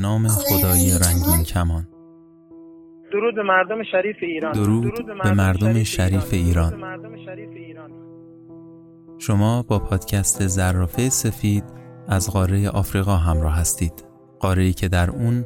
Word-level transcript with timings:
به 0.00 0.06
نام 0.06 0.28
خدای 0.28 0.90
رنگین 0.90 1.44
کمان. 1.44 1.86
درود 3.12 3.34
به 3.34 3.42
مردم 3.42 3.82
شریف 3.82 4.16
ایران. 4.22 4.52
درود, 4.52 5.06
به 5.22 5.32
مردم 5.32 5.82
شریف 5.84 6.32
ایران. 6.32 6.74
شما 9.18 9.62
با 9.62 9.78
پادکست 9.78 10.46
زرافه 10.46 11.08
سفید 11.08 11.64
از 12.08 12.30
قاره 12.30 12.68
آفریقا 12.68 13.16
همراه 13.16 13.54
هستید. 13.60 14.04
قاره 14.38 14.72
که 14.72 14.88
در 14.88 15.10
اون 15.10 15.44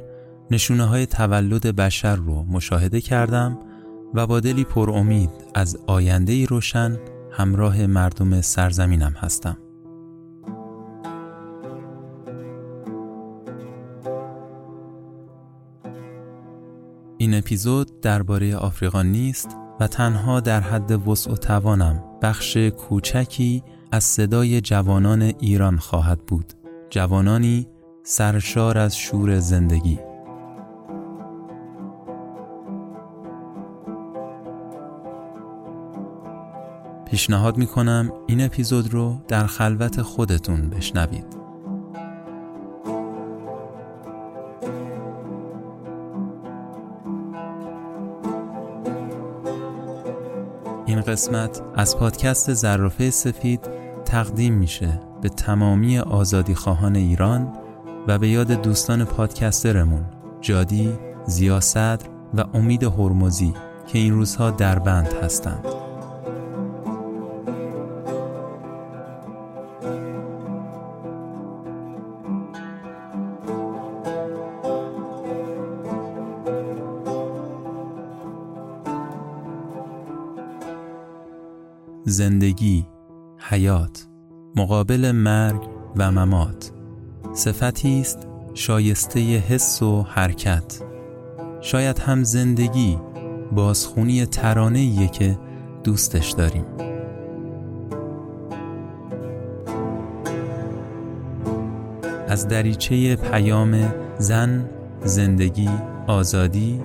نشونه 0.50 0.84
های 0.84 1.06
تولد 1.06 1.76
بشر 1.76 2.16
رو 2.16 2.44
مشاهده 2.50 3.00
کردم 3.00 3.58
و 4.14 4.26
با 4.26 4.40
دلی 4.40 4.64
پر 4.64 4.90
امید 4.90 5.30
از 5.54 5.84
آینده 5.86 6.46
روشن 6.46 6.98
همراه 7.32 7.86
مردم 7.86 8.40
سرزمینم 8.40 9.14
هستم. 9.16 9.63
این 17.24 17.34
اپیزود 17.34 18.00
درباره 18.00 18.56
آفریقا 18.56 19.02
نیست 19.02 19.56
و 19.80 19.86
تنها 19.86 20.40
در 20.40 20.60
حد 20.60 21.08
وسع 21.08 21.32
و 21.32 21.36
توانم 21.36 22.04
بخش 22.22 22.56
کوچکی 22.56 23.62
از 23.92 24.04
صدای 24.04 24.60
جوانان 24.60 25.22
ایران 25.22 25.76
خواهد 25.76 26.26
بود. 26.26 26.52
جوانانی 26.90 27.68
سرشار 28.02 28.78
از 28.78 28.96
شور 28.96 29.38
زندگی. 29.38 29.98
پیشنهاد 37.10 37.56
می 37.56 37.66
کنم 37.66 38.12
این 38.26 38.40
اپیزود 38.40 38.94
رو 38.94 39.18
در 39.28 39.46
خلوت 39.46 40.02
خودتون 40.02 40.70
بشنوید. 40.70 41.43
قسمت 51.14 51.62
از 51.74 51.98
پادکست 51.98 52.52
زرافه 52.52 53.10
سفید 53.10 53.60
تقدیم 54.04 54.54
میشه 54.54 55.00
به 55.22 55.28
تمامی 55.28 55.98
آزادی 55.98 56.54
خواهان 56.54 56.96
ایران 56.96 57.52
و 58.08 58.18
به 58.18 58.28
یاد 58.28 58.52
دوستان 58.52 59.04
پادکسترمون 59.04 60.04
جادی، 60.40 60.92
زیاسدر 61.26 62.06
و 62.34 62.44
امید 62.54 62.84
هرمزی 62.84 63.54
که 63.86 63.98
این 63.98 64.12
روزها 64.12 64.50
در 64.50 64.78
بند 64.78 65.12
هستند. 65.22 65.73
زندگی 82.14 82.86
حیات 83.38 84.06
مقابل 84.56 85.12
مرگ 85.12 85.60
و 85.96 86.12
ممات. 86.12 86.72
صفتی 87.32 88.00
است 88.00 88.28
شایسته 88.54 89.20
حس 89.20 89.82
و 89.82 90.02
حرکت. 90.02 90.82
شاید 91.60 91.98
هم 91.98 92.24
زندگی 92.24 92.98
بازخونی 93.52 94.26
ترانه 94.26 95.08
که 95.08 95.38
دوستش 95.84 96.30
داریم. 96.30 96.64
از 102.28 102.48
دریچه 102.48 103.16
پیام 103.16 103.92
زن 104.18 104.70
زندگی 105.04 105.70
آزادی 106.06 106.80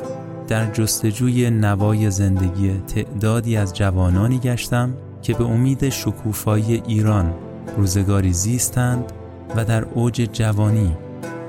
در 0.48 0.72
جستجوی 0.72 1.50
نوای 1.50 2.12
زندگی 2.12 2.74
تعدادی 2.88 3.58
از 3.58 3.74
جوانانی 3.74 4.40
گشتم. 4.40 4.94
که 5.22 5.34
به 5.34 5.44
امید 5.44 5.90
شکوفایی 5.90 6.84
ایران 6.88 7.34
روزگاری 7.78 8.34
زیستند 8.34 9.12
و 9.56 9.66
در 9.66 9.86
اوج 9.86 10.30
جوانی 10.34 10.98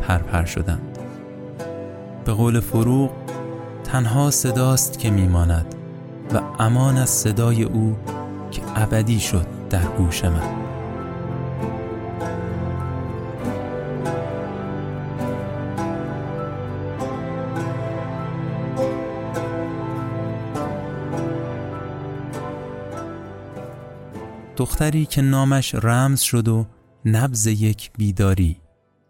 پرپر 0.00 0.44
شدند. 0.44 0.98
به 2.25 2.32
قول 2.32 2.60
فروغ 2.60 3.10
تنها 3.84 4.30
صداست 4.30 4.98
که 4.98 5.10
میماند 5.10 5.75
و 6.34 6.41
امان 6.59 6.97
از 6.97 7.10
صدای 7.10 7.62
او 7.62 7.97
که 8.50 8.62
ابدی 8.76 9.20
شد 9.20 9.47
در 9.70 9.84
گوش 9.84 10.25
من. 10.25 10.69
دختری 24.60 25.06
که 25.06 25.22
نامش 25.22 25.75
رمز 25.75 26.21
شد 26.21 26.48
و 26.48 26.66
نبز 27.04 27.47
یک 27.47 27.91
بیداری 27.98 28.60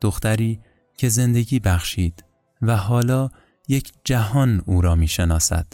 دختری 0.00 0.61
که 0.97 1.09
زندگی 1.09 1.59
بخشید 1.59 2.25
و 2.62 2.77
حالا 2.77 3.28
یک 3.69 3.93
جهان 4.05 4.62
او 4.66 4.81
را 4.81 4.94
می 4.94 5.09
شناسد 5.09 5.66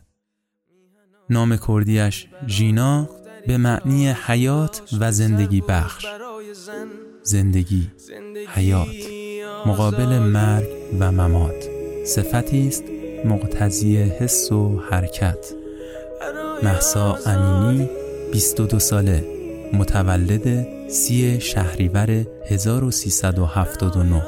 نام 1.30 1.56
کردیش 1.56 2.26
ژینا 2.46 3.08
به 3.46 3.56
معنی 3.56 4.08
حیات 4.08 4.82
و 5.00 5.12
زندگی 5.12 5.60
بخش. 5.60 6.06
زندگی 7.22 7.90
حیات 8.48 8.88
مقابل 9.66 10.18
مرگ 10.18 10.68
و 10.98 11.12
ممات. 11.12 11.68
صفتی 12.06 12.68
است 12.68 12.84
مقتضی 13.24 13.96
حس 13.96 14.52
و 14.52 14.80
حرکت. 14.90 15.52
محسا 16.62 17.14
امینی 17.26 17.88
22 18.32 18.78
ساله. 18.78 19.35
متولد 19.72 20.66
سی 20.88 21.40
شهریور 21.40 22.10
1379 22.50 24.22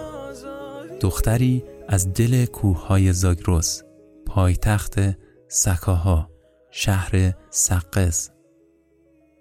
دختری 1.01 1.65
از 1.89 2.13
دل 2.13 2.47
کوههای 2.47 3.13
زاگرس 3.13 3.83
پایتخت 4.27 5.01
سکاها 5.49 6.31
شهر 6.71 7.33
سقز 7.51 8.31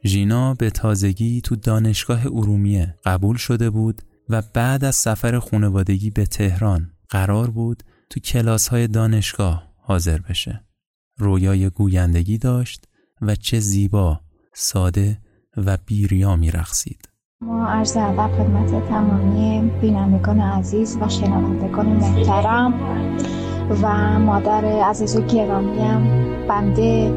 ژینا 0.05 0.53
به 0.53 0.69
تازگی 0.69 1.41
تو 1.41 1.55
دانشگاه 1.55 2.25
ارومیه 2.25 2.95
قبول 3.05 3.37
شده 3.37 3.69
بود 3.69 4.01
و 4.29 4.43
بعد 4.53 4.85
از 4.85 4.95
سفر 4.95 5.39
خانوادگی 5.39 6.09
به 6.09 6.25
تهران 6.25 6.91
قرار 7.09 7.49
بود 7.49 7.83
تو 8.09 8.19
کلاس 8.19 8.67
های 8.67 8.87
دانشگاه 8.87 9.73
حاضر 9.77 10.17
بشه. 10.17 10.63
رویای 11.17 11.69
گویندگی 11.69 12.37
داشت 12.37 12.87
و 13.21 13.35
چه 13.35 13.59
زیبا، 13.59 14.21
ساده 14.53 15.19
و 15.65 15.77
بیریا 15.85 16.35
می 16.35 16.51
رخصید. 16.51 17.09
ما 17.41 17.67
عرض 17.67 17.97
ادب 17.97 18.31
خدمت 18.37 18.89
تمامی 18.89 19.71
بینندگان 19.81 20.39
عزیز 20.39 20.97
و 21.01 21.09
شنوندگان 21.09 21.85
محترم 21.85 22.73
و 23.83 24.19
مادر 24.19 24.65
عزیز 24.65 25.15
و 25.15 25.21
گرامیم. 25.21 26.27
بنده 26.47 27.13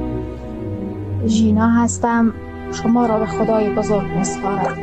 ژینا 1.26 1.68
هستم. 1.68 2.34
شما 2.72 3.06
را 3.06 3.18
به 3.18 3.26
خدای 3.26 3.74
بزرگ 3.74 4.06
میسپارم. 4.06 4.76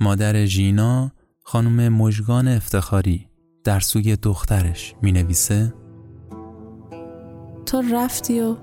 مادر 0.00 0.44
ژینا 0.44 1.10
خانم 1.42 1.88
مژگان 1.88 2.48
افتخاری 2.48 3.28
در 3.64 3.80
سوی 3.80 4.16
دخترش 4.16 4.94
می 5.02 5.12
نویسه 5.12 5.74
تو 7.66 7.82
رفتی 7.92 8.40
و 8.40 8.56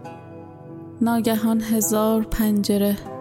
ناگهان 1.02 1.62
هزار 1.62 2.24
پنجره 2.24 3.15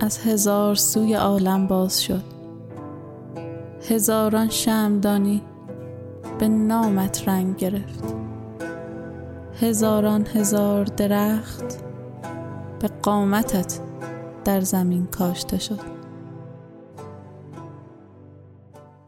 از 0.00 0.18
هزار 0.18 0.74
سوی 0.74 1.14
عالم 1.14 1.66
باز 1.66 2.02
شد. 2.02 2.24
هزاران 3.90 4.48
شمدانی 4.48 5.42
به 6.38 6.48
نامت 6.48 7.28
رنگ 7.28 7.56
گرفت. 7.56 8.04
هزاران 9.60 10.26
هزار 10.26 10.84
درخت 10.84 11.82
به 12.80 12.88
قامتت 13.02 13.80
در 14.44 14.60
زمین 14.60 15.06
کاشته 15.06 15.58
شد. 15.58 15.80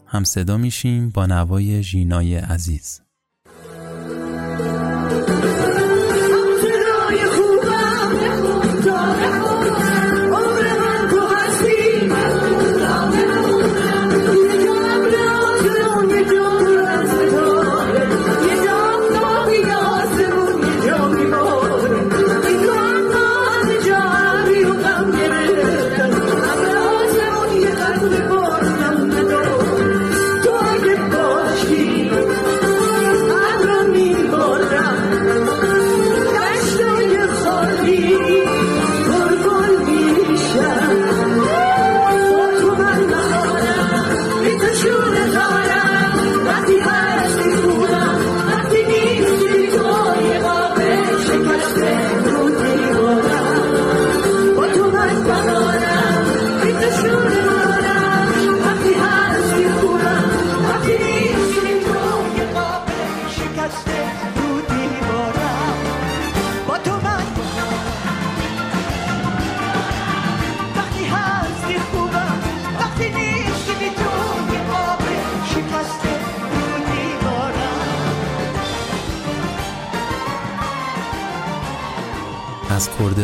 هم 0.07 0.25
صدا 0.25 0.57
میشیم 0.57 1.11
با 1.11 1.27
نوای 1.27 1.83
ژینای 1.83 2.37
عزیز. 2.37 3.01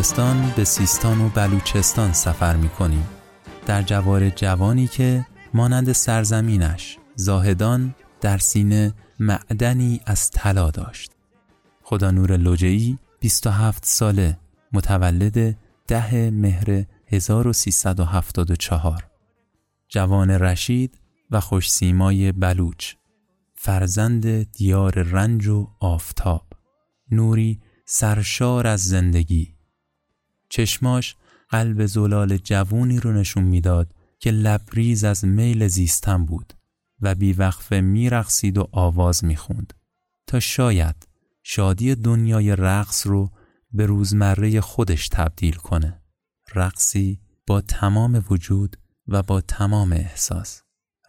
کردستان 0.06 0.53
به 0.56 0.64
سیستان 0.64 1.20
و 1.20 1.29
بلوچستان 1.29 2.12
سفر 2.12 2.56
می 2.56 2.69
کنیم. 2.69 3.06
در 3.67 3.82
جوار 3.82 4.31
جوانی 4.31 4.87
که 4.87 5.26
مانند 5.55 5.93
سرزمینش 5.93 6.99
زاهدان 7.17 7.94
در 8.20 8.38
سینه 8.38 8.94
معدنی 9.20 10.00
از 10.06 10.31
طلا 10.31 10.70
داشت. 10.70 11.12
خدا 11.82 12.11
نور 12.11 12.37
لوجهی 12.37 12.99
27 13.20 13.85
ساله 13.85 14.38
متولد 14.73 15.56
ده 15.87 16.31
مهر 16.31 16.85
1374 17.06 19.06
جوان 19.88 20.31
رشید 20.31 20.99
و 21.31 21.41
خوشسیمای 21.41 22.32
بلوچ 22.32 22.94
فرزند 23.55 24.52
دیار 24.52 25.02
رنج 25.02 25.47
و 25.47 25.69
آفتاب 25.81 26.47
نوری 27.11 27.61
سرشار 27.85 28.67
از 28.67 28.85
زندگی 28.85 29.56
چشماش 30.56 31.17
قلب 31.49 31.87
زلال 31.87 32.37
جوونی 32.37 33.00
رو 33.00 33.12
نشون 33.12 33.44
می‌داد 33.44 33.94
که 34.19 34.31
لبریز 34.31 35.05
از 35.05 35.25
میل 35.25 35.69
زیستن 35.69 36.26
بود 36.26 36.53
و 37.00 37.14
بیوقفه 37.14 37.81
میرقصید 37.81 38.58
و 38.58 38.69
آواز 38.73 39.25
می‌خوند. 39.25 39.75
تا 40.26 40.41
شاید 40.41 41.08
شادی 41.43 41.94
دنیای 41.94 42.56
رقص 42.56 43.06
رو 43.06 43.31
به 43.73 43.87
روزمره 43.87 44.61
خودش 44.61 45.08
تبدیل 45.08 45.55
کنه. 45.55 46.03
رقصی 46.55 47.20
با 47.47 47.61
تمام 47.61 48.25
وجود 48.31 48.76
و 49.09 49.23
با 49.23 49.41
تمام 49.41 49.93
احساس. 49.93 50.62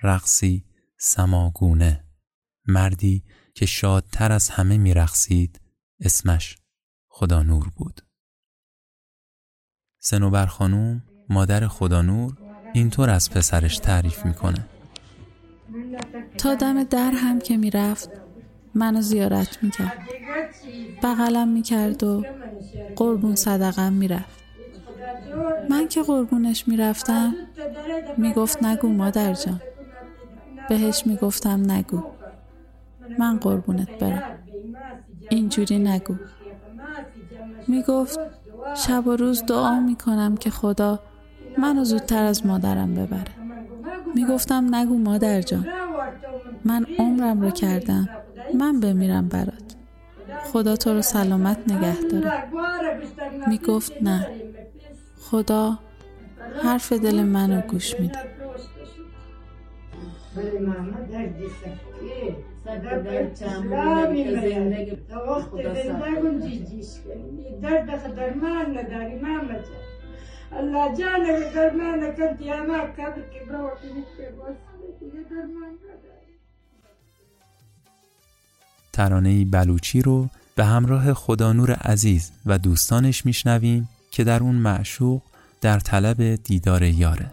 رقصی 0.04 0.66
سماگونه. 1.00 2.04
مردی 2.68 3.24
که 3.56 3.66
شادتر 3.66 4.32
از 4.32 4.50
همه 4.50 4.78
میرقصید 4.78 5.62
اسمش 6.00 6.58
خدا 7.08 7.44
نور 7.44 7.70
بود. 7.76 8.07
سنوبر 10.10 10.46
خانوم 10.46 11.04
مادر 11.30 11.68
خدا 11.68 12.02
نور 12.02 12.34
اینطور 12.74 13.10
از 13.10 13.30
پسرش 13.30 13.78
تعریف 13.80 14.26
می‌کنه. 14.26 14.66
تا 16.38 16.56
دم 16.56 16.84
در 16.84 17.12
هم 17.12 17.40
که 17.40 17.58
می‌رفت 17.58 18.10
منو 18.76 19.02
زیارت 19.02 19.64
می‌کرد. 19.64 19.94
بغلم 21.04 21.48
می‌کرد 21.48 22.04
و 22.04 22.26
قربون 22.96 23.36
صدقم 23.36 23.94
می‌رفت. 23.94 24.40
من 25.70 25.88
که 25.88 26.04
قربونش 26.04 26.68
می‌رفتم 26.68 27.36
می‌گفت 28.18 28.64
نگو 28.64 28.90
مادر 28.90 29.34
جان. 29.34 29.62
بهش 30.70 31.04
می‌گفتم 31.06 31.72
نگو. 31.72 32.04
من 33.20 33.38
قربونت 33.38 34.00
برم. 34.00 34.24
اینجوری 35.30 35.80
نگو. 35.80 36.16
می‌گفت 37.68 38.20
شب 38.86 39.08
و 39.08 39.16
روز 39.16 39.46
دعا 39.46 39.80
می‌کنم 39.80 40.38
که 40.38 40.50
خدا 40.50 41.00
منو 41.58 41.84
زودتر 41.84 42.24
از 42.24 42.46
مادرم 42.46 42.96
ببره. 42.96 43.32
می‌گفتم 44.16 44.76
نگو 44.76 44.98
مادر 44.98 45.42
جان 45.42 45.68
من 46.66 46.86
عمرم 47.00 47.42
رو 47.42 47.52
کردم 47.52 48.10
من 48.60 48.80
بمیرم 48.80 49.28
برات. 49.28 49.76
خدا 50.44 50.76
تو 50.76 50.94
رو 50.94 51.02
سلامت 51.02 51.58
نگه 51.68 52.02
داره. 52.12 52.44
می‌گفت 53.48 53.92
نه. 54.02 54.28
خدا 55.22 55.80
حرف 56.64 56.94
دل 56.94 57.24
منو 57.24 57.62
گوش 57.62 58.00
میده. 58.00 58.20
الله 70.52 70.96
درمان 75.28 75.78
ترانه 78.94 79.46
بلوچی 79.46 80.02
رو 80.02 80.30
به 80.56 80.66
همراه 80.66 81.14
خدانور 81.14 81.72
عزیز 81.72 82.32
و 82.46 82.58
دوستانش 82.58 83.26
میشنویم 83.26 83.90
که 84.12 84.24
در 84.24 84.44
اون 84.44 84.56
معشوق 84.56 85.22
در 85.62 85.80
طلب 85.80 86.36
دیدار 86.36 86.84
یاره. 86.84 87.32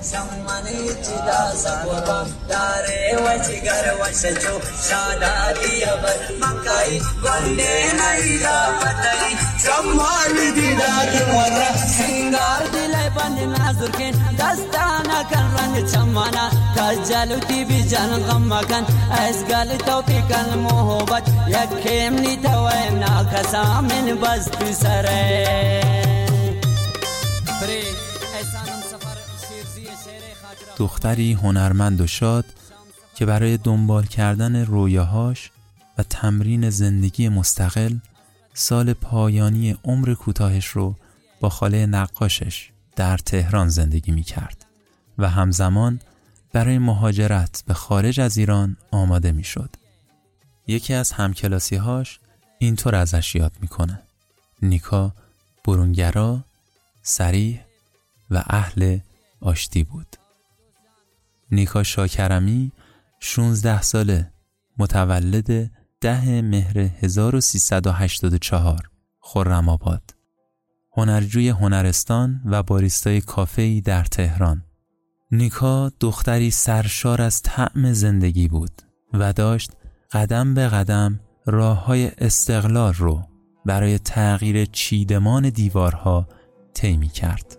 سمنی 0.00 0.88
چی 0.88 1.16
دا 1.26 1.54
سبوبا 1.56 2.26
داره 2.48 3.16
و 3.24 3.38
چگر 3.38 3.94
و 4.00 4.12
شجو 4.12 4.56
شادادی 4.88 5.84
ور 6.02 6.20
مکای 6.40 7.00
ونه 7.24 7.92
نیلا 7.92 8.58
پتای 8.80 9.32
سمنی 9.58 10.52
دی 10.54 10.74
دا 10.74 11.10
کی 11.12 11.24
ورا 11.24 11.76
سنگار 11.96 12.62
دلای 12.72 13.10
بند 13.10 13.40
معذور 13.40 13.90
کن 13.90 14.34
دستانا 14.38 15.22
کن 15.30 15.46
رنگ 15.58 15.92
چمانا 15.92 16.50
کجالو 16.76 17.38
تی 17.40 17.64
بی 17.64 17.82
جان 17.82 18.22
غم 18.22 18.54
مکن 18.54 18.84
از 19.10 19.44
گل 19.44 19.76
تو 19.76 20.02
پی 20.02 20.22
کن 20.22 20.58
محبت 20.58 21.28
یکیم 21.48 22.14
نی 22.14 22.36
توایم 22.36 22.98
نا 22.98 23.24
کسامن 23.24 24.14
بس 24.22 24.48
پی 24.50 24.72
سره 24.72 25.96
Break. 27.60 28.05
دختری 30.76 31.32
هنرمند 31.32 32.00
و 32.00 32.06
شاد 32.06 32.44
که 33.14 33.26
برای 33.26 33.56
دنبال 33.56 34.06
کردن 34.06 34.64
رویاهاش 34.64 35.50
و 35.98 36.02
تمرین 36.02 36.70
زندگی 36.70 37.28
مستقل 37.28 37.96
سال 38.54 38.92
پایانی 38.92 39.78
عمر 39.84 40.14
کوتاهش 40.14 40.66
رو 40.66 40.94
با 41.40 41.48
خاله 41.48 41.86
نقاشش 41.86 42.70
در 42.96 43.18
تهران 43.18 43.68
زندگی 43.68 44.12
می 44.12 44.22
کرد 44.22 44.66
و 45.18 45.30
همزمان 45.30 46.00
برای 46.52 46.78
مهاجرت 46.78 47.62
به 47.66 47.74
خارج 47.74 48.20
از 48.20 48.36
ایران 48.36 48.76
آماده 48.90 49.32
می 49.32 49.44
شد. 49.44 49.70
یکی 50.66 50.94
از 50.94 51.12
همکلاسیهاش 51.12 52.20
اینطور 52.58 52.94
ازش 52.94 53.34
یاد 53.34 53.52
می‌کنه. 53.60 54.02
نیکا 54.62 55.12
برونگرا، 55.64 56.44
سریح 57.02 57.60
و 58.30 58.44
اهل 58.46 58.98
آشتی 59.40 59.84
بود. 59.84 60.16
نیکا 61.50 61.82
شاکرمی 61.82 62.72
16 63.20 63.82
ساله 63.82 64.32
متولد 64.78 65.70
ده 66.00 66.42
مهر 66.42 66.78
1384 66.78 68.90
خرم 69.20 69.68
آباد 69.68 70.14
هنرجوی 70.96 71.48
هنرستان 71.48 72.40
و 72.44 72.62
باریستای 72.62 73.20
کافه‌ای 73.20 73.80
در 73.80 74.04
تهران 74.04 74.62
نیکا 75.32 75.92
دختری 76.00 76.50
سرشار 76.50 77.22
از 77.22 77.42
طعم 77.42 77.92
زندگی 77.92 78.48
بود 78.48 78.82
و 79.12 79.32
داشت 79.32 79.70
قدم 80.12 80.54
به 80.54 80.68
قدم 80.68 81.20
راه 81.46 81.84
های 81.84 82.10
استقلال 82.18 82.94
رو 82.94 83.22
برای 83.66 83.98
تغییر 83.98 84.64
چیدمان 84.64 85.50
دیوارها 85.50 86.28
طی 86.74 87.08
کرد. 87.08 87.58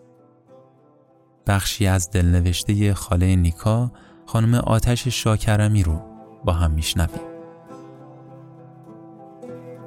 بخشی 1.47 1.87
از 1.87 2.11
دلنوشته 2.11 2.93
خاله 2.93 3.35
نیکا 3.35 3.91
خانم 4.25 4.55
آتش 4.55 5.07
شاکرمی 5.07 5.83
رو 5.83 6.01
با 6.45 6.53
هم 6.53 6.71
میشنویم. 6.71 7.21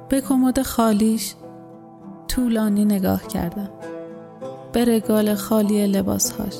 به 0.09 0.21
کمد 0.21 0.61
خالیش 0.61 1.35
طولانی 2.27 2.85
نگاه 2.85 3.27
کردم. 3.27 3.69
به 4.73 4.85
رگال 4.85 5.35
خالی 5.35 5.87
لباسهاش. 5.87 6.55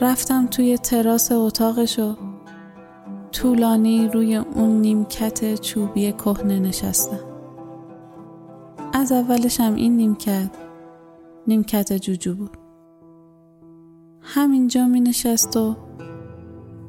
رفتم 0.00 0.46
توی 0.46 0.78
تراس 0.78 1.32
اتاقشو. 1.32 2.16
طولانی 3.32 4.08
روی 4.08 4.36
اون 4.36 4.80
نیمکت 4.80 5.54
چوبی 5.54 6.12
کهنه 6.12 6.58
نشستم. 6.58 7.20
از 8.92 9.12
اولشم 9.12 9.74
این 9.74 9.96
نیمکت 9.96 10.50
نیمکت 11.46 11.92
جوجو 11.92 12.34
بود. 12.34 12.65
همینجا 14.28 14.86
می 14.86 15.00
نشست 15.00 15.56
و 15.56 15.76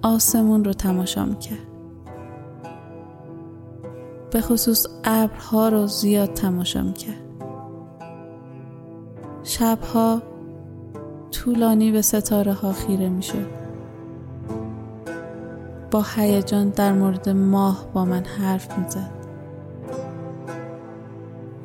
آسمون 0.02 0.66
رو 0.66 0.74
تماشا 0.74 1.26
می 1.26 1.38
کرد 1.38 1.68
به 4.32 4.42
خصوص 4.42 4.88
ابرها 5.04 5.70
رو 5.70 5.88
زیاد 5.88 6.34
تماشا 6.34 6.84
می‌کرد. 6.84 7.22
شبها 9.44 10.22
طولانی 11.32 11.92
به 11.92 12.02
ستاره 12.02 12.54
ها 12.54 12.72
خیره 12.72 13.10
می‌شد. 13.10 13.48
با 15.92 16.06
هیجان 16.16 16.70
در 16.70 16.94
مورد 16.94 17.30
ماه 17.30 17.88
با 17.94 18.06
من 18.06 18.24
حرف 18.24 18.78
می‌زد. 18.80 19.12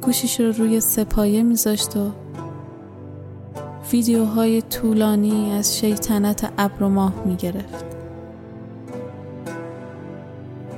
گوشیش 0.02 0.40
رو 0.40 0.52
روی 0.52 0.80
سپایه 0.80 1.42
میذاشت 1.42 1.96
و 1.96 2.10
ویدیوهای 3.92 4.62
طولانی 4.62 5.52
از 5.52 5.78
شیطنت 5.78 6.52
ابر 6.58 6.82
و 6.82 6.88
ماه 6.88 7.14
می‌گرفت. 7.24 7.84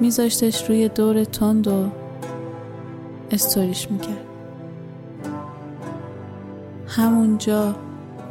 میذاشتش 0.00 0.68
روی 0.68 0.88
دور 0.88 1.24
تند 1.24 1.68
و 1.68 1.88
استوریش 3.30 3.90
می‌کرد. 3.90 4.26
همونجا 6.86 7.74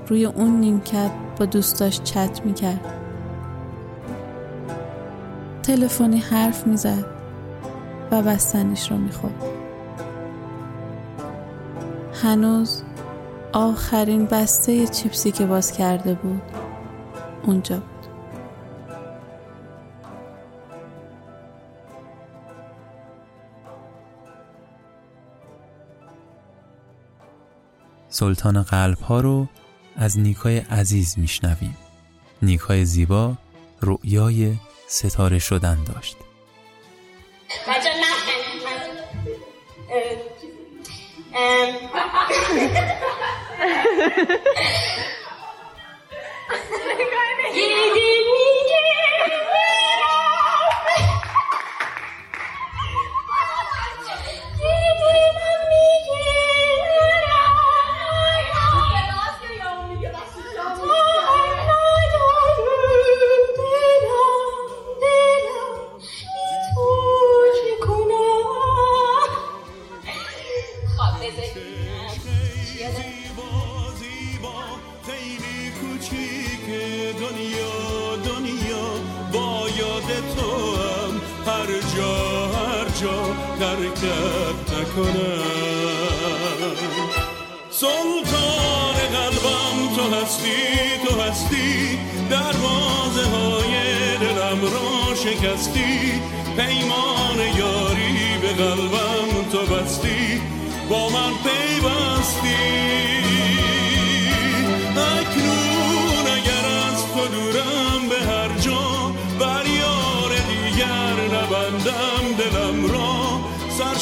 روی 0.08 0.26
اون 0.26 0.60
نیمکت 0.60 1.12
با 1.40 1.46
دوستاش 1.46 2.02
چت 2.02 2.42
می‌کرد. 2.46 2.94
تلفنی 5.64 6.18
حرف 6.18 6.68
می‌زد 6.68 7.06
و 8.12 8.22
بستنیش 8.22 8.92
رو 8.92 8.98
می‌خورد. 8.98 9.44
هنوز 12.24 12.84
آخرین 13.54 14.26
بسته 14.26 14.88
چیپسی 14.88 15.32
که 15.32 15.46
باز 15.46 15.72
کرده 15.72 16.14
بود. 16.14 16.42
اونجا 17.44 17.76
بود. 17.78 17.88
سلطان 28.10 28.62
قلب 28.64 29.00
ها 29.00 29.20
رو 29.20 29.48
از 29.96 30.20
نیکای 30.20 30.58
عزیز 30.58 31.20
میشنویم. 31.20 31.78
نیکای 32.42 32.86
زیبا 32.86 33.34
رؤیای 33.82 34.56
ستاره 34.88 35.40
شدن 35.40 35.84
داشت. 35.84 36.18
سلطان 44.04 44.44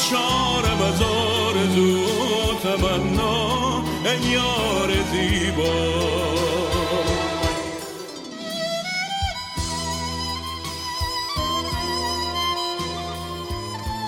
سرشارم 0.02 0.82
از 0.82 1.02
آرزو 1.02 1.98
و 1.98 2.54
تمنا 2.62 3.82
ای 4.04 4.30
یار 4.30 4.90
زیبا. 5.12 5.92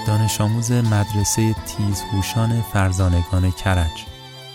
دانش 0.07 0.41
آموز 0.41 0.73
مدرسه 0.73 1.55
تیزهوشان 1.55 2.63
فرزانگان 2.73 3.51
کرج. 3.51 4.05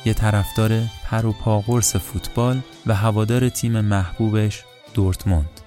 یه 0.05 0.13
طرفدار 0.13 0.81
پر 1.09 1.25
و 1.25 1.31
پاقرس 1.31 1.95
فوتبال 1.95 2.61
و 2.87 2.95
هوادار 2.95 3.49
تیم 3.49 3.81
محبوبش 3.81 4.63
دورتموند. 4.93 5.61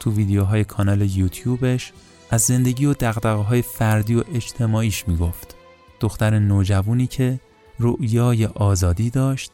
تو 0.00 0.12
ویدیوهای 0.12 0.64
کانال 0.64 1.00
یوتیوبش 1.00 1.92
از 2.30 2.42
زندگی 2.42 2.86
و 2.86 2.94
دقدقه 2.94 3.28
های 3.28 3.62
فردی 3.62 4.14
و 4.14 4.24
اجتماعیش 4.34 5.08
می‌گفت 5.08 5.56
دختر 6.00 6.38
نوجوانی 6.38 7.06
که 7.06 7.40
رؤیای 7.78 8.46
آزادی 8.46 9.10
داشت 9.10 9.52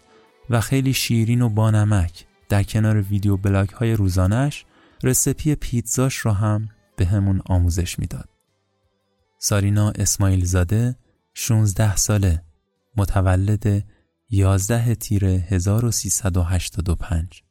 و 0.50 0.60
خیلی 0.60 0.92
شیرین 0.92 1.42
و 1.42 1.48
بانمک 1.48 2.26
در 2.48 2.62
کنار 2.62 3.00
ویدیو 3.00 3.36
بلاگ 3.36 3.68
های 3.68 3.92
روزانش 3.92 4.64
رسپی 5.02 5.54
پیتزاش 5.54 6.26
را 6.26 6.32
هم 6.32 6.68
به 6.96 7.06
همون 7.06 7.42
آموزش 7.46 7.98
می‌داد. 7.98 8.28
سارینا 9.38 9.90
اسماعیل 9.90 10.44
زاده 10.44 10.96
16 11.34 11.96
ساله 11.96 12.42
متولد 12.96 13.84
11 14.30 14.94
تیر 14.94 15.24
1385 15.24 17.42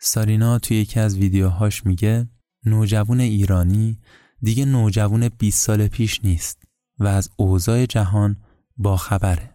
سارینا 0.00 0.58
توی 0.58 0.76
یکی 0.76 1.00
از 1.00 1.16
ویدیوهاش 1.16 1.86
میگه 1.86 2.28
نوجوان 2.66 3.20
ایرانی 3.20 3.98
دیگه 4.42 4.64
نوجوان 4.64 5.28
20 5.28 5.66
سال 5.66 5.88
پیش 5.88 6.24
نیست 6.24 6.62
و 6.98 7.06
از 7.06 7.30
اوضاع 7.36 7.86
جهان 7.86 8.36
با 8.76 8.96
خبره 8.96 9.54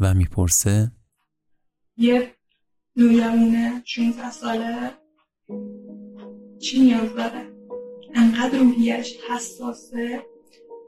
و 0.00 0.14
می‌پرسه 0.14 0.92
یه 1.96 2.34
نوجوان 2.96 3.82
16 3.84 4.30
ساله 4.30 4.90
چی 6.58 6.80
نیاز 6.80 7.14
داره؟ 7.14 7.52
انقدر 8.14 8.58
روحیش 8.58 9.16
حساسه 9.30 10.22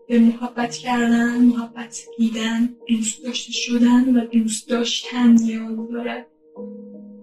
به 0.08 0.18
محبت 0.18 0.74
کردن 0.74 1.44
محبت 1.44 2.00
دیدن 2.18 2.68
دوست 2.88 3.24
داشته 3.24 3.52
شدن 3.52 4.16
و 4.16 4.26
دوست 4.26 4.68
داشتن 4.68 5.32
نیاز 5.32 5.76
داره. 5.92 6.26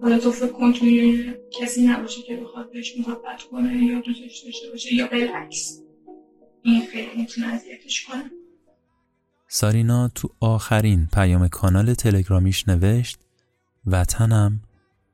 حالا 0.06 0.20
تو 0.20 0.32
فکر 0.32 0.52
کن 0.52 0.74
توی 0.74 1.34
کسی 1.60 1.88
نباشه 1.88 2.22
که 2.22 2.36
بخواد 2.38 2.72
بهش 2.72 2.94
محبت 2.98 3.44
کنه 3.52 3.86
یا 3.86 4.00
دوستش 4.00 4.42
داشته 4.46 4.70
باشه 4.72 4.94
یا 4.94 5.08
بالعکس 5.08 5.82
این 6.64 6.86
خیلی 6.86 7.10
می‌تونه 7.18 7.48
اذیتش 7.48 8.06
کنه. 8.06 8.24
سارینا 9.48 10.08
تو 10.08 10.30
آخرین 10.40 11.08
پیام 11.14 11.48
کانال 11.48 11.94
تلگرامیش 11.94 12.68
نوشت 12.68 13.20
وطنم 13.86 14.62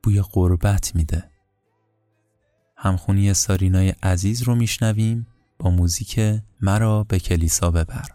بوی 0.02 0.22
قربت 0.32 0.96
میده. 0.96 1.30
همخونی 2.76 3.34
سارینای 3.34 3.94
عزیز 4.02 4.42
رو 4.42 4.54
میشنویم 4.54 5.26
با 5.58 5.70
موزیک 5.70 6.20
مرا 6.60 7.04
به 7.04 7.18
کلیسا 7.18 7.70
ببر. 7.70 8.08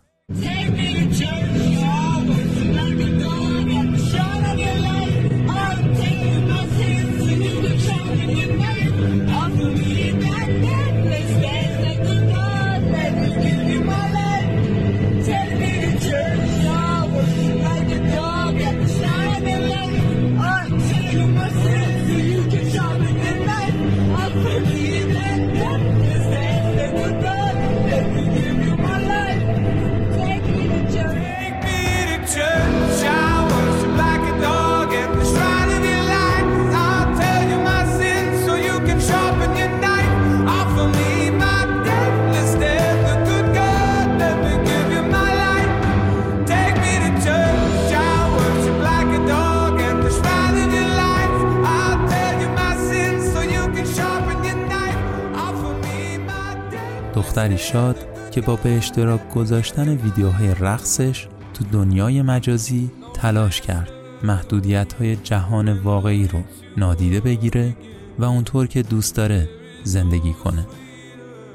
دختری 57.38 57.58
شاد 57.58 57.96
که 58.32 58.42
با 58.42 58.56
به 58.56 58.78
اشتراک 58.78 59.30
گذاشتن 59.30 59.90
ویدیوهای 59.90 60.56
رقصش 60.60 61.28
تو 61.54 61.64
دنیای 61.72 62.22
مجازی 62.22 62.92
تلاش 63.14 63.62
کرد 63.62 63.90
محدودیت 64.24 64.94
های 64.94 65.16
جهان 65.16 65.80
واقعی 65.80 66.28
رو 66.28 66.40
نادیده 66.78 67.20
بگیره 67.20 67.76
و 68.20 68.26
اونطور 68.26 68.68
که 68.68 68.82
دوست 68.82 69.16
داره 69.16 69.50
زندگی 69.84 70.34
کنه. 70.34 70.68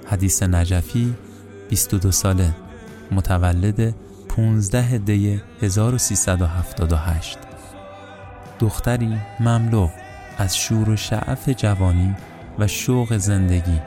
حدیث 0.07 0.43
نجفی 0.43 1.15
22 1.69 2.12
ساله 2.12 2.55
متولد 3.11 3.95
15 4.29 4.99
دی 4.99 5.41
1378 5.62 7.39
دختری 8.59 9.17
مملو 9.41 9.89
از 10.39 10.57
شور 10.57 10.91
و 10.91 10.97
شعف 10.97 11.49
جوانی 11.49 12.17
و 12.59 12.67
شوق 12.67 13.17
زندگی. 13.17 13.81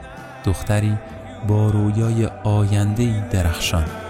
دختری 0.44 0.98
با 1.48 1.70
رویای 1.70 2.26
آیندهی 2.44 3.22
درخشان. 3.30 4.05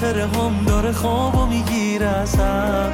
خاطر 0.00 0.20
هم 0.20 0.64
داره 0.66 0.92
خواب 0.92 1.34
و 1.34 1.46
می‌گیره 1.46 2.06
ازم. 2.06 2.92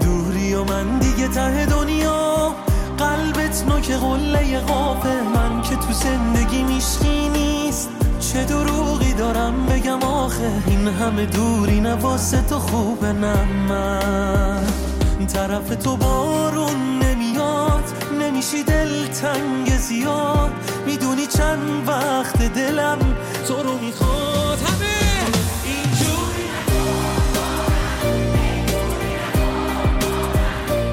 دوری 0.00 0.54
و 0.54 0.64
من 0.64 0.98
دیگه 0.98 1.28
ته 1.28 1.66
دنیا. 1.66 2.54
قلبت 2.98 3.64
نوک 3.68 3.90
قله 3.90 4.58
قافه. 4.58 5.22
من 5.34 5.62
که 5.62 5.76
تو 5.76 5.92
زندگی 5.92 6.62
میشکی 6.62 7.28
نیست. 7.28 7.88
چه 8.20 8.44
دروغی 8.44 9.12
دارم 9.12 9.66
بگم 9.66 10.02
آخه؟ 10.02 10.52
این 10.66 10.88
همه 10.88 11.26
دوری 11.26 11.80
نه 11.80 11.94
واسه 11.94 12.42
تو 12.42 12.58
خوبه 12.58 13.12
نه 13.12 13.44
من. 13.68 14.62
طرف 15.32 15.68
تو 15.68 15.96
بارون 15.96 17.03
نمیاد 17.84 18.22
نمیشی 18.22 18.62
دل 18.62 19.06
تنگ 19.06 19.76
زیاد. 19.76 20.50
می‌دونی 20.86 21.26
چند 21.26 21.88
وقت 21.88 22.54
دلم 22.54 22.98
تو 23.48 23.62
رو 23.62 23.78
می‌خواد. 23.78 24.58
همه 24.58 24.94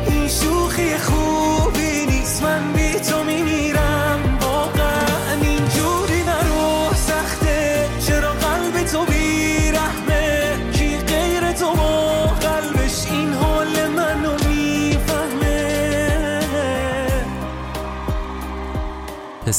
این 0.07 0.27
شوخی 0.27 0.97
خوبی 0.97 1.30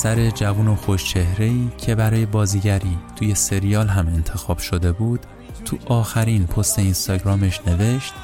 پسر 0.02 0.30
جوون 0.30 0.68
و 0.68 0.76
خوش 0.76 1.14
که 1.78 1.94
برای 1.94 2.26
بازیگری 2.26 2.98
توی 3.16 3.34
سریال 3.34 3.88
هم 3.88 4.06
انتخاب 4.06 4.58
شده 4.58 4.92
بود 4.92 5.20
تو 5.64 5.78
آخرین 5.86 6.46
پست 6.46 6.78
اینستاگرامش 6.78 7.60
نوشت 7.66 8.14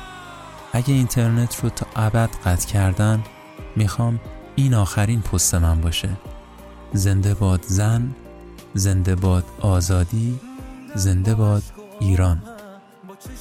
اگه 0.73 0.95
اینترنت 0.95 1.61
رو 1.63 1.69
تا 1.69 1.87
ابد 1.97 2.31
قطع 2.45 2.69
کردن 2.69 3.23
می‌خوام 3.77 4.21
این 4.57 4.75
آخرین 4.75 5.21
پست 5.21 5.55
من 5.55 5.81
باشه. 5.81 6.09
زنده 6.93 7.35
باد 7.35 7.65
زن 7.67 8.15
زنده 8.75 9.15
باد 9.15 9.45
آزادی 9.61 10.41
زنده 10.95 11.35
باد 11.35 11.63
ایران. 12.01 12.43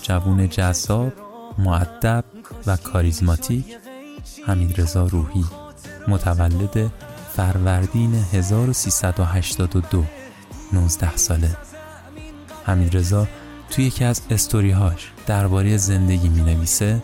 جوون 0.04 0.50
جذاب 0.50 1.14
معدب 1.58 2.26
و 2.68 2.78
کاریزماتیک 2.78 3.66
حمید 4.48 4.82
رضا 4.82 5.06
روحی. 5.06 5.46
متولد 6.08 6.92
فروردین 7.38 8.14
1382 8.14 10.04
19 10.74 11.16
ساله. 11.16 11.58
حمید 12.66 12.98
رضا 12.98 13.28
توی 13.70 13.86
یکی 13.86 14.04
از 14.04 14.22
استوریهاش 14.30 15.12
درباره 15.28 15.78
زندگی 15.78 16.30
می 16.30 16.42
نویسه 16.42 17.04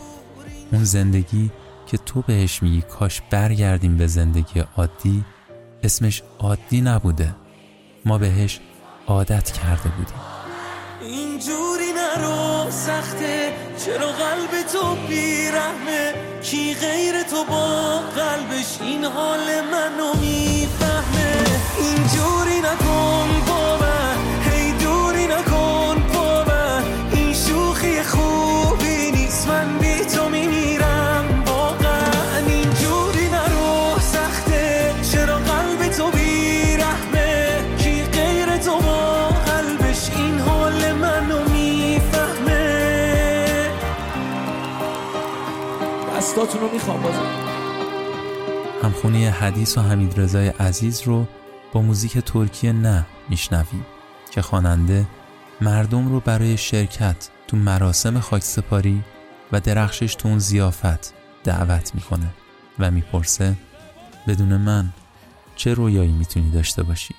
اون 0.72 0.84
زندگی 0.84 1.52
که 1.88 1.98
تو 1.98 2.22
بهش 2.22 2.64
میگی 2.64 2.82
کاش 2.82 3.22
برگردیم 3.30 3.98
به 3.98 4.08
زندگی 4.08 4.64
عادی 4.78 5.26
اسمش 5.84 6.24
عادی 6.40 6.82
نبوده. 6.82 7.36
ما 8.06 8.18
بهش 8.18 8.60
عادت 9.08 9.52
کرده 9.52 9.90
بودیم. 9.90 10.16
اینجوری 11.02 11.92
نرو. 11.96 12.53
سخته 12.70 13.54
چرا 13.86 14.08
قلب 14.08 14.68
تو 14.74 14.96
بیرحمه؟ 15.08 16.14
کی 16.42 16.74
غیر 16.74 17.24
تو 17.24 17.44
با 17.44 17.98
قلبش 17.98 18.82
این 18.82 19.06
حال 19.06 19.62
منو 19.72 20.14
می‌فهمه؟ 20.22 21.34
اینجوری 21.80 22.60
نکن 22.60 23.28
با 23.48 23.83
دستاتون 46.44 46.62
رو 46.62 46.74
می‌خوام 46.74 47.02
بازم 47.02 47.26
همخونی 48.84 49.26
حدیث 49.26 49.78
و 49.78 49.82
حمید 49.82 50.20
رضای 50.20 50.48
عزیز 50.48 51.02
رو 51.02 51.28
با 51.74 51.82
موزیک 51.82 52.18
ترکیه 52.18 52.72
نه 52.72 53.06
میشنویم 53.30 53.86
که 54.32 54.42
خواننده 54.42 55.06
مردم 55.62 56.10
رو 56.10 56.20
برای 56.20 56.58
شرکت 56.58 57.30
تو 57.48 57.58
مراسم 57.58 58.20
خاکسپاری 58.20 59.04
و 59.52 59.60
درخشش 59.60 60.16
تو 60.16 60.28
اون 60.28 60.40
زیافت 60.40 61.14
دعوت 61.44 61.96
می‌کنه 61.96 62.28
و 62.80 62.92
می‌پرسه 62.92 63.56
بدون 64.28 64.58
من 64.58 64.94
چه 65.56 65.74
رویایی 65.74 66.12
می‌تونی 66.12 66.52
داشته 66.52 66.84
باشی؟ 66.84 67.16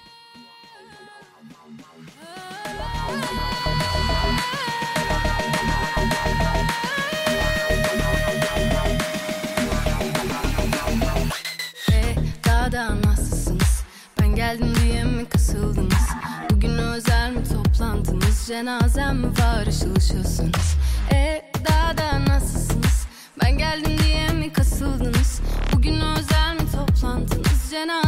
Da 12.75 13.03
nasılsınız? 13.03 13.83
Ben 14.21 14.35
geldim 14.35 14.73
diye 14.83 15.05
mi 15.05 15.29
kasıldınız? 15.29 16.09
Bugün 16.51 16.79
özel 16.79 17.33
mi 17.33 17.45
toplantınız? 17.49 18.47
Cenazem 18.47 19.17
mi 19.17 19.27
var 19.27 19.67
ışıl? 19.67 19.95
E 21.13 21.53
daha 21.69 21.99
da 21.99 22.25
nasılsınız? 22.25 23.07
Ben 23.43 23.59
geldim 23.59 23.99
diye 24.05 24.29
mi 24.29 24.53
kasıldınız? 24.53 25.41
Bugün 25.73 25.95
özel 25.95 26.55
mi 26.55 26.71
toplantınız? 26.73 27.71
Cenazem 27.71 28.04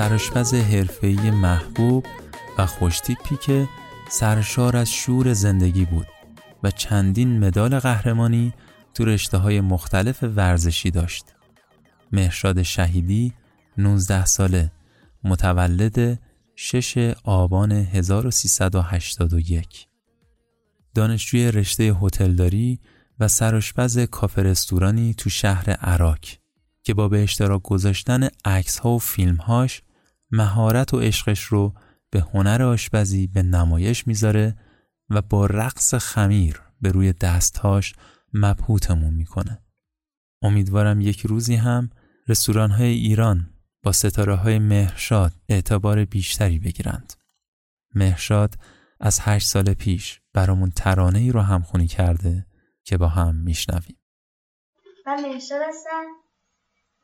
سرآشپز 0.00 0.54
حرفه‌ای 0.54 1.30
محبوب 1.30 2.06
و 2.58 2.66
خوشتیپی 2.66 3.36
که 3.36 3.68
سرشار 4.10 4.76
از 4.76 4.90
شور 4.90 5.32
زندگی 5.32 5.84
بود 5.84 6.06
و 6.62 6.70
چندین 6.70 7.38
مدال 7.38 7.78
قهرمانی 7.78 8.52
تو 8.94 9.04
رشته 9.04 9.38
های 9.38 9.60
مختلف 9.60 10.22
ورزشی 10.22 10.90
داشت. 10.90 11.24
مهرشاد 12.12 12.62
شهیدی 12.62 13.32
19 13.78 14.24
ساله 14.24 14.72
متولد 15.24 16.18
6 16.56 17.14
آبان 17.24 17.72
1381 17.72 19.86
دانشجوی 20.94 21.52
رشته 21.52 21.96
هتلداری 22.02 22.80
و 23.20 23.28
سرآشپز 23.28 23.98
کافه 23.98 24.42
رستورانی 24.42 25.14
تو 25.14 25.30
شهر 25.30 25.70
عراق 25.70 26.18
که 26.82 26.94
با 26.94 27.08
به 27.08 27.22
اشتراک 27.22 27.62
گذاشتن 27.62 28.28
عکس 28.44 28.78
ها 28.78 28.90
و 28.90 28.98
فیلم 28.98 29.36
هاش 29.36 29.82
مهارت 30.30 30.94
و 30.94 31.00
عشقش 31.00 31.44
رو 31.44 31.74
به 32.10 32.20
هنر 32.20 32.62
آشپزی 32.62 33.26
به 33.26 33.42
نمایش 33.42 34.06
می‌ذاره 34.06 34.56
و 35.10 35.22
با 35.22 35.46
رقص 35.46 35.94
خمیر 35.94 36.62
به 36.80 36.92
روی 36.92 37.12
دستهاش 37.12 37.94
مبهوتمون 38.32 39.14
می‌کنه. 39.14 39.62
امیدوارم 40.42 41.00
یک 41.00 41.26
روزی 41.26 41.54
هم 41.54 41.90
رستوران 42.28 42.70
های 42.70 42.92
ایران 42.92 43.50
با 43.82 43.92
ستاره 43.92 44.34
های 44.34 44.58
مهرشاد 44.58 45.32
اعتبار 45.48 46.04
بیشتری 46.04 46.58
بگیرند. 46.58 47.12
مهرشاد 47.94 48.54
از 49.00 49.20
هشت 49.22 49.48
سال 49.48 49.74
پیش 49.74 50.20
برامون 50.32 50.70
ترانه 50.70 51.18
ای 51.18 51.32
رو 51.32 51.40
همخونی 51.40 51.86
کرده 51.86 52.46
که 52.84 52.96
با 52.96 53.08
هم 53.08 53.34
میشنویم. 53.34 53.96
من 55.06 55.22
مهرشاد 55.22 55.62
هستم. 55.68 56.06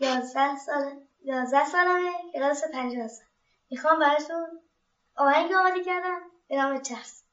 یازده 0.00 0.56
سال 0.66 0.92
یازده 1.26 1.64
سالمه 1.64 2.12
کلاس 2.32 2.64
پنجاه 2.64 3.04
هستم. 3.04 3.26
می‌خوام 3.70 4.00
براتون 4.00 4.58
آهنگ 5.16 5.52
آماده 5.52 5.84
کردم 5.84 6.20
به 6.48 6.56
نام 6.56 6.78
ترس. 6.78 7.25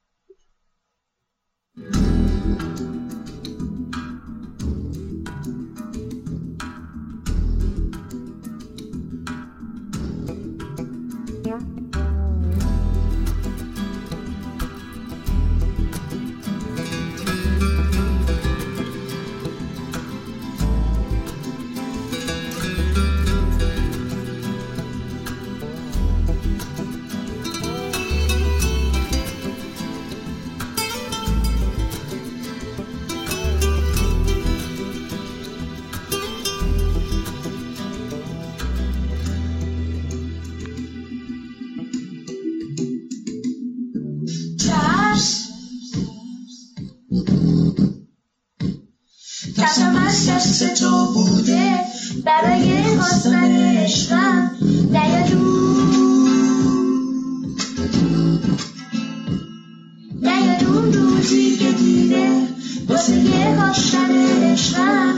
واسه 62.90 63.16
یه 63.16 63.56
خواستن 63.58 64.12
عشقم 64.52 65.16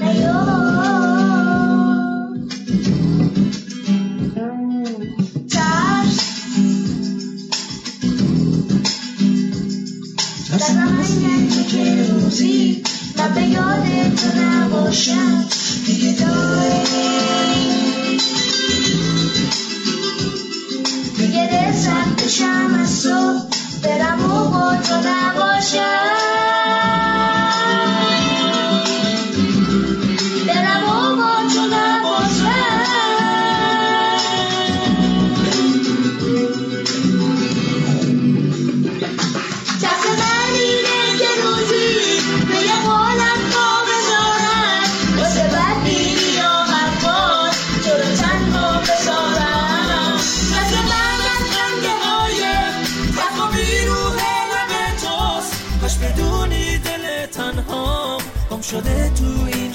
نیاد 0.00 0.87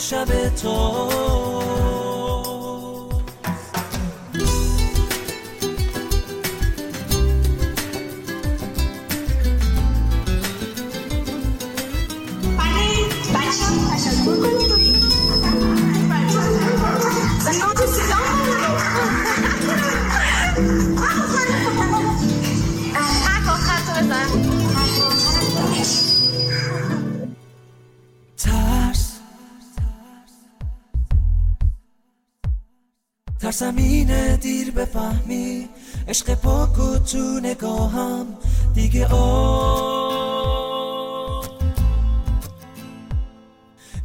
شب 0.09 0.49
تو. 0.55 2.02
ترسم 33.53 33.75
اینه 33.77 34.37
دیر 34.37 34.71
بفهمی. 34.71 35.69
عشق 36.07 36.33
پاک 36.33 36.79
و 36.79 36.97
تو 36.99 37.39
نگاهم. 37.43 38.25
دیگه 38.75 39.07
آه 39.07 40.23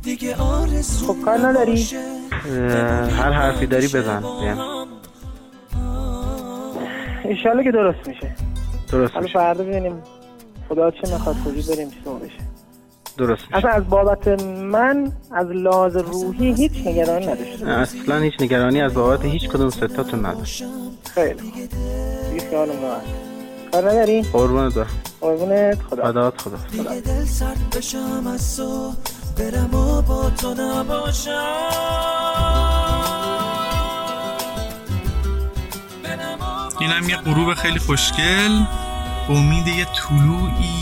دیگه 0.02 0.36
آرزو 0.36 1.06
خب 1.06 1.24
کار 1.24 1.38
نداری؟ 1.38 1.86
هر 3.10 3.32
حرفی 3.32 3.66
داری 3.66 3.88
بزن 3.88 4.20
بیم. 4.20 4.58
انشالله 7.24 7.64
که 7.64 7.70
درست 7.70 8.08
میشه. 8.08 8.34
درست 8.92 9.12
حالا 9.12 9.24
میشه. 9.26 9.38
فردا 9.38 9.64
ببینیم 9.64 10.02
خدا 10.68 10.90
چه 10.90 11.12
می‌خواد 11.12 11.36
کجا 11.44 11.74
بریم 11.74 11.90
چی 11.90 12.00
بشه 12.22 12.47
درست 13.18 13.42
میشه. 13.42 13.56
اصلا 13.56 13.70
از 13.70 13.88
بابت 13.88 14.28
من 14.62 15.12
از 15.32 15.46
لحاظ 15.46 15.96
روحی 15.96 16.52
هیچ 16.54 16.72
نگرانی 16.86 17.26
نداشته 17.26 17.68
اصلا 17.68 18.18
هیچ 18.18 18.34
نگرانی 18.40 18.80
از 18.80 18.94
بابت 18.94 19.24
هیچ 19.24 19.48
کدوم 19.48 19.70
ستاتون 19.70 20.26
نداشت 20.26 20.64
خیلی. 21.14 21.52
خیالم 22.50 22.82
راحت 22.82 23.02
کار 23.72 23.90
نداری؟ 23.90 24.22
قربونت 24.22 24.74
برم. 24.74 24.86
قربونت. 25.20 25.78
خدا. 25.90 26.02
فدات 26.02 26.40
خدا. 26.40 26.56
دیگه 26.70 27.00
دل 27.00 27.24
سرد 27.24 27.76
بشم 27.76 28.26
از 28.34 28.56
تو 28.56 28.92
برم 29.38 29.74
و 29.74 30.02
با 30.02 30.30
تو 30.30 30.54
نباشم. 30.54 31.30
اینم 36.80 37.08
یه 37.08 37.16
غروب 37.16 37.54
خیلی 37.54 37.78
خوشگل. 37.78 38.62
امید 39.28 39.66
یه 39.66 39.84
طلوعی. 39.84 40.77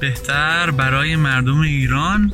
بهتر 0.00 0.70
برای 0.70 1.16
مردم 1.16 1.60
ایران؟ 1.60 2.32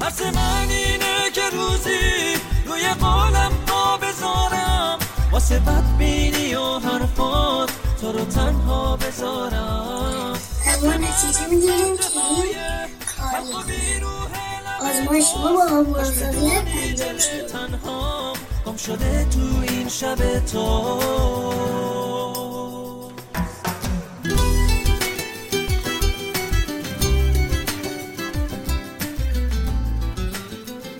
ترس 0.00 0.22
من 0.22 0.68
اینه 0.68 1.30
که 1.34 1.42
روزی 1.52 2.34
روی 2.66 2.88
قولم 3.00 3.52
پا 3.66 3.96
بذارم. 3.96 4.98
واسه 5.32 5.58
بد 5.58 5.98
بینی 5.98 6.54
و 6.54 6.78
حرفات 6.78 7.70
تو 8.00 8.12
رو 8.12 8.24
تنها 8.24 8.96
بذارم. 8.96 10.38
اما 10.66 10.92
نتیجه 10.92 11.46
می‌گیریم 11.50 11.96
که 11.96 12.04
آزمایش 14.80 15.26
ما 15.36 15.52
با 15.52 15.62
آموزادیت 15.78 16.64
انجام 16.82 17.18
شده 17.18 17.46
تنها 17.52 18.32
گم 18.66 18.76
شده 18.76 19.24
تو 19.24 19.40
این 19.68 19.88
شب 19.88 20.46
تو. 20.46 21.00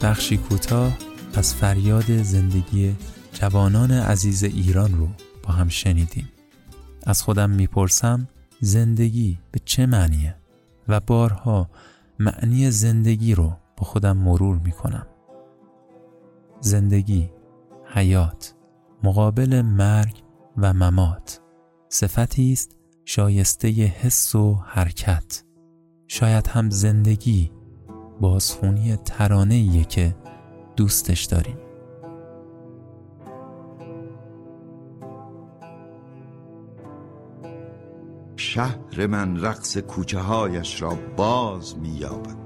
بخشی 0.03 0.37
کوتاه 0.37 0.99
از 1.35 1.55
فریاد 1.55 2.23
زندگی 2.23 2.97
جوانان 3.33 3.91
عزیز 3.91 4.45
ایران 4.45 4.95
رو 4.95 5.09
با 5.43 5.53
هم 5.53 5.69
شنیدیم. 5.69 6.29
از 7.07 7.23
خودم 7.23 7.51
می‌پرسم 7.51 8.29
زندگی 8.61 9.39
به 9.53 9.61
چه 9.65 9.87
معنیه؟ 9.87 10.37
و 10.89 11.01
بارها 11.01 11.71
معنی 12.19 12.71
زندگی 12.71 13.35
رو 13.35 13.57
با 13.77 13.85
خودم 13.85 14.17
مرور 14.17 14.59
می‌کنم. 14.59 15.07
زندگی 16.61 17.31
حیات 17.95 18.55
مقابل 19.03 19.63
مرگ 19.63 20.23
و 20.57 20.73
ممات. 20.73 21.41
صفتی 21.89 22.53
است 22.53 22.77
شایسته 23.05 23.69
حس 23.69 24.35
و 24.35 24.55
حرکت. 24.55 25.45
شاید 26.09 26.47
هم 26.47 26.71
زندگی 26.71 27.51
بازخونی 28.21 28.97
ترانه 28.97 29.85
که 29.85 30.15
دوستش 30.77 31.25
داریم. 31.25 31.57
شهر 38.37 39.07
من 39.07 39.41
رقص 39.41 39.79
کوچه 39.79 40.19
هایش 40.19 40.83
را 40.83 40.99
باز 41.17 41.79
مییابد. 41.79 42.37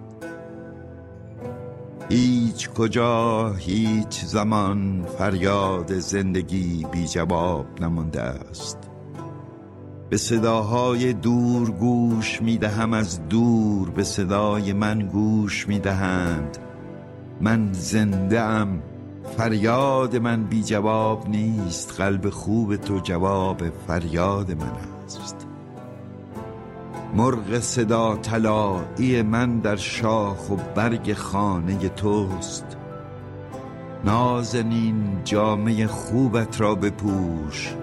هیچ 2.11 2.71
کجا 2.71 3.53
هیچ 3.53 4.25
زمان 4.25 5.07
فریاد 5.19 5.99
زندگی 5.99 6.87
بی 6.93 7.07
جواب 7.07 7.67
نمانده 7.81 8.21
است. 8.23 8.93
به 10.11 10.17
صداهای 10.17 11.12
دور 11.12 11.71
گوش 11.71 12.43
می 12.43 12.59
دهم 12.59 12.93
از 12.93 13.29
دور 13.29 13.90
به 13.90 14.05
صدای 14.05 14.73
من 14.73 14.99
گوش 14.99 15.69
می 15.69 15.79
دهند 15.79 16.59
من 17.40 17.73
زنده 17.73 18.40
ام 18.40 18.83
فریاد 19.37 20.17
من 20.17 20.45
بی 20.45 20.62
جواب 20.62 21.29
نیست 21.29 22.01
قلب 22.01 22.31
خوب 22.31 22.77
تو 22.77 22.99
جواب 22.99 23.62
فریاد 23.87 24.53
من 24.53 24.73
است. 25.07 25.47
مرغ 27.14 27.59
صدا 27.59 28.17
طلایی 28.17 29.23
من 29.23 29.59
در 29.59 29.77
شاخ 29.77 30.51
و 30.51 30.57
برگ 30.75 31.12
خانه 31.12 31.88
توست. 31.88 32.77
نازنین 34.05 35.21
جامه 35.25 35.87
خوبت 35.87 36.61
را 36.61 36.75
بپوش. 36.75 37.75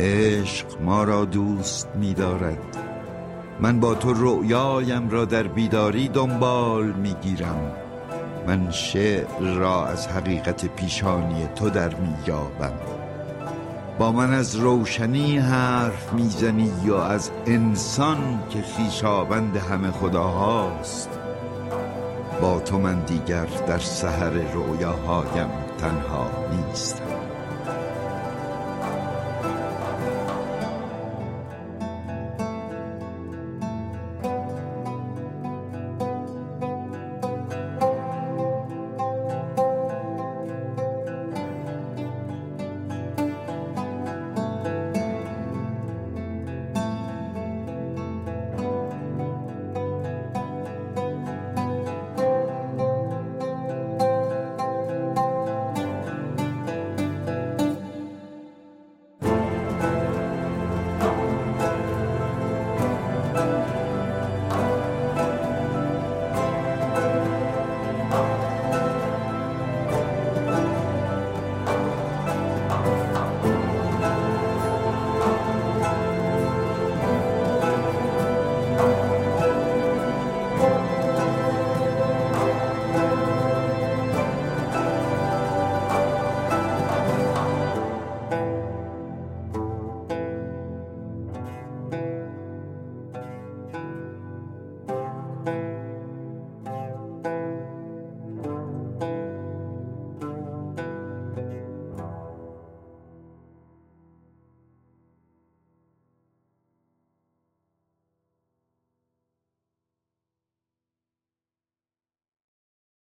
عشق 0.00 0.66
ما 0.80 1.04
را 1.04 1.24
دوست 1.24 1.88
می 1.94 2.14
دارد. 2.14 2.76
من 3.60 3.80
با 3.80 3.94
تو 3.94 4.12
رؤیایم 4.12 5.08
را 5.10 5.24
در 5.24 5.42
بیداری 5.42 6.08
دنبال 6.08 6.84
می 6.84 7.14
گیرم. 7.22 7.72
من 8.46 8.70
شعر 8.70 9.40
را 9.40 9.86
از 9.86 10.08
حقیقت 10.08 10.66
پیشانی 10.66 11.48
تو 11.54 11.70
در 11.70 11.94
می 11.94 12.14
یابم. 12.26 12.72
با 13.98 14.12
من 14.12 14.32
از 14.32 14.56
روشنی 14.56 15.38
حرف 15.38 16.12
می‌زنی 16.12 16.72
یا 16.84 17.04
از 17.04 17.30
انسان 17.46 18.40
که 18.50 18.62
خیشاوند 18.62 19.56
همه 19.56 19.90
خداهاست. 19.90 21.08
با 22.40 22.60
تو 22.60 22.78
من 22.78 23.00
دیگر 23.00 23.46
در 23.66 23.78
سحر 23.78 24.30
رویاهایم 24.30 25.48
تنها 25.78 26.30
نیستم. 26.52 27.13